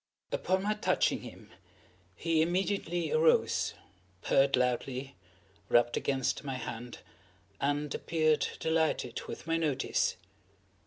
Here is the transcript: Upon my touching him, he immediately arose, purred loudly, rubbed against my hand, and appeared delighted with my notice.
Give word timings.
Upon 0.31 0.63
my 0.63 0.73
touching 0.73 1.21
him, 1.21 1.51
he 2.15 2.41
immediately 2.41 3.11
arose, 3.11 3.75
purred 4.23 4.55
loudly, 4.55 5.15
rubbed 5.69 5.95
against 5.95 6.43
my 6.43 6.55
hand, 6.55 6.97
and 7.59 7.93
appeared 7.93 8.47
delighted 8.59 9.21
with 9.27 9.45
my 9.45 9.57
notice. 9.57 10.15